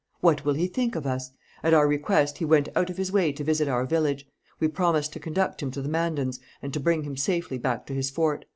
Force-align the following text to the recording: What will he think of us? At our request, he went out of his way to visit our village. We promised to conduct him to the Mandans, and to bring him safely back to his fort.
What 0.19 0.43
will 0.43 0.55
he 0.55 0.65
think 0.65 0.95
of 0.95 1.05
us? 1.05 1.29
At 1.61 1.75
our 1.75 1.87
request, 1.87 2.39
he 2.39 2.43
went 2.45 2.69
out 2.75 2.89
of 2.89 2.97
his 2.97 3.11
way 3.11 3.31
to 3.33 3.43
visit 3.43 3.67
our 3.67 3.85
village. 3.85 4.25
We 4.59 4.67
promised 4.67 5.13
to 5.13 5.19
conduct 5.19 5.61
him 5.61 5.69
to 5.69 5.81
the 5.83 5.89
Mandans, 5.89 6.39
and 6.59 6.73
to 6.73 6.79
bring 6.79 7.03
him 7.03 7.15
safely 7.15 7.59
back 7.59 7.85
to 7.85 7.93
his 7.93 8.09
fort. 8.09 8.45